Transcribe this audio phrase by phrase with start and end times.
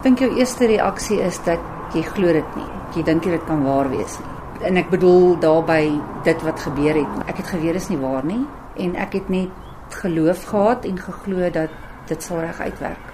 [0.00, 1.60] Dink jou eerste reaksie is dat
[1.92, 2.68] jy glo dit nie.
[2.96, 4.36] Jy dink dit kan waar wees nie.
[4.64, 5.90] En ek bedoel daarby
[6.24, 7.16] dit wat gebeur het.
[7.28, 8.40] Ek het geweet dit is nie waar nie
[8.80, 11.74] en ek het net geloof gehad en geglo dat
[12.08, 13.10] dit sal reg uitwerk.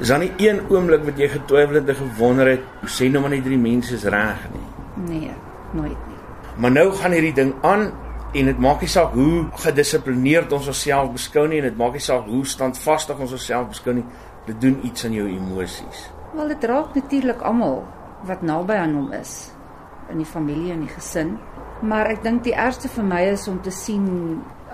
[0.00, 3.34] Is daar nie een oomblik wat jy getwyfel het en gewonder het, sê nou maar
[3.34, 4.68] net drie mense is reg nie?
[5.10, 5.34] Nee,
[5.76, 6.20] nooit nie.
[6.56, 7.90] Maar nou gaan hierdie ding aan
[8.32, 12.06] en dit maak nie saak hoe gedissiplineerd ons onsself beskou nie en dit maak nie
[12.06, 14.06] saak hoe standvastig ons onsself beskou nie.
[14.48, 16.08] Dit doen iets aan jou emosies.
[16.32, 17.82] Wel dit raak natuurlik almal
[18.28, 19.50] wat naby aan hom is
[20.10, 21.34] in die familie en die gesin.
[21.82, 24.06] Maar ek dink die ergste vir my is om te sien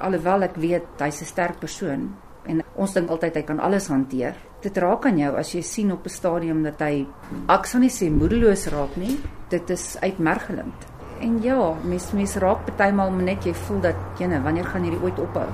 [0.02, 2.10] alhoewel ek weet hy's 'n sterk persoon
[2.44, 4.34] en ons dink altyd hy kan alles hanteer.
[4.60, 7.06] Dit raak aan jou as jy sien op 'n stadium dat hy
[7.48, 9.18] ek sal nie sê moedeloos raak nie.
[9.48, 10.86] Dit is uitmergelend.
[11.20, 15.18] En ja, mens mens raak partymal net jy voel dat jene, wanneer gaan hierdie ooit
[15.18, 15.48] ophou?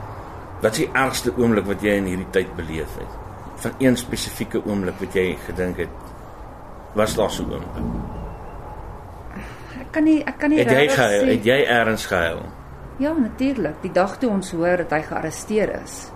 [0.62, 3.21] Wat is die ergste oomblik wat jy in hierdie tyd beleef het?
[3.62, 6.12] Van een spesifieke oomblik wat jy gedink het
[6.98, 8.10] was daar so 'n oomblik?
[9.80, 12.42] Ek kan nie ek kan nie het jy gehuil, het jy eers gehuil?
[12.98, 13.80] Ja, natuurlik.
[13.82, 16.12] Die dag toe ons hoor dat hy gearresteer is.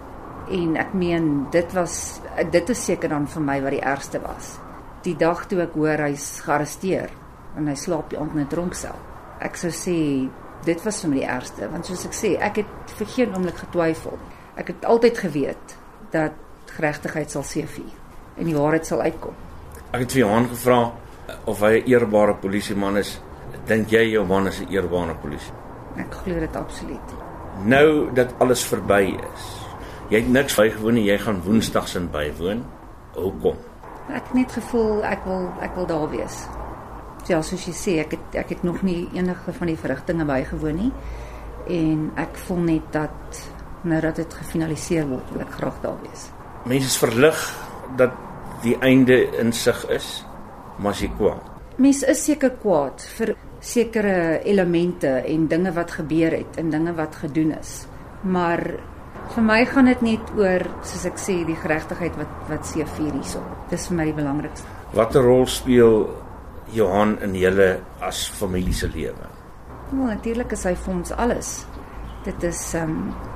[0.51, 2.21] En ek meen dit was
[2.51, 4.59] dit is seker dan vir my wat die ergste was.
[5.03, 7.11] Die dag toe ek hoor hy's gearresteer
[7.57, 8.95] en hy slaap die aand in 'n tronksel.
[9.41, 10.29] Ek sou sê
[10.65, 13.57] dit was vir my die ergste want soos ek sê, ek het vir geen oomblik
[13.57, 14.19] getwyfel.
[14.57, 15.77] Ek het altyd geweet
[16.11, 16.33] dat
[16.71, 17.95] geregtigheid sal seëvier
[18.37, 19.35] en die waarheid sal uitkom.
[19.93, 20.81] Ek het vir Johan gevra
[21.47, 23.21] of hy 'n eerbare polisieman is.
[23.67, 25.53] Dink jy jou man is 'n eerbare polisie?
[25.97, 27.15] Ek glo dit absoluut.
[27.65, 29.45] Nou dat alles verby is.
[30.09, 32.65] Jy het niks bygewoon nie, jy gaan woensdags in bywoon.
[33.15, 33.57] Hoekom?
[34.09, 36.47] Ek het net gevoel ek wil ek wil daar wees.
[37.27, 40.77] Ja, soos jy sê, ek het ek het nog nie enige van die verrigtinge bygewoon
[40.77, 40.93] nie
[41.67, 43.51] en ek voel net dat
[43.83, 46.36] nou dat dit gefinaliseer word, wil ek graag daar wees
[46.67, 47.43] mense is verlig
[47.97, 48.15] dat
[48.63, 50.25] die einde in sig is,
[50.83, 51.53] maar jy kwaad.
[51.77, 57.19] Mense is seker kwaad vir sekere elemente en dinge wat gebeur het en dinge wat
[57.23, 57.85] gedoen is.
[58.25, 58.63] Maar
[59.35, 63.43] vir my gaan dit net oor soos ek sê die geregtigheid wat wat seëvier hierso.
[63.71, 64.75] Dis vir my die belangrikste.
[64.97, 66.07] Watter rol speel
[66.75, 67.71] Johan in julle
[68.03, 69.31] as familie se lewe?
[69.93, 71.57] Wel natuurlik is hy vir ons alles.
[72.27, 73.35] Dit is ehm um,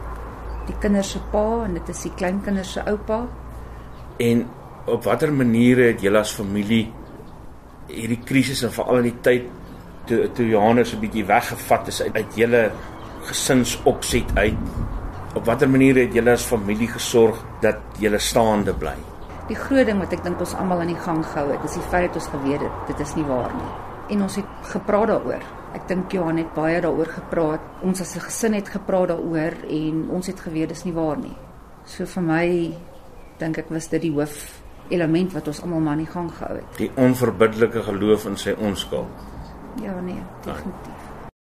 [0.70, 3.24] die kinders se pa en dit is die kleinkinders se oupa.
[4.22, 4.46] En
[4.90, 6.84] op watter maniere het julle as familie
[7.90, 9.48] hierdie krisis en veral in die tyd
[10.08, 12.70] toe toe Johannes 'n bietjie weggevat is uit, uit julle
[13.28, 14.58] gesinsopset uit?
[15.34, 18.96] Op watter maniere het julle as familie gesorg dat julle staande bly?
[19.48, 21.88] Die groot ding wat ek dink ons almal aan die gang gehou het, is die
[21.90, 23.70] feit dat ons geweet het dit is nie waar nie.
[24.14, 25.42] En ons het gepraat daaroor.
[25.74, 27.60] Ek dink Johan het baie daaroor gepraat.
[27.82, 31.36] Ons as 'n gesin het gepraat daaroor en ons het geweet dis nie waar nie.
[31.84, 32.74] So vir my
[33.38, 36.76] dink ek was dit die hoof element wat ons almal maar in gang gehou het.
[36.76, 39.08] Die onverbiddelike geloof in sy onskuld.
[39.82, 41.09] Ja nee, definitief.